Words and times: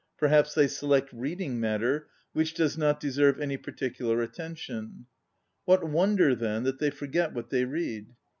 Per 0.17 0.29
haps 0.29 0.55
they 0.55 0.65
select 0.67 1.13
reading 1.13 1.59
matter 1.59 2.07
which 2.33 2.55
does 2.55 2.75
not 2.75 2.99
deserve 2.99 3.39
any 3.39 3.55
particular 3.55 4.19
at 4.23 4.33
tention. 4.33 5.05
What 5.65 5.83
wonder, 5.87 6.33
then, 6.33 6.63
that 6.63 6.79
they 6.79 6.89
forget 6.89 7.33
what 7.33 7.51
they 7.51 7.65
read? 7.65 8.15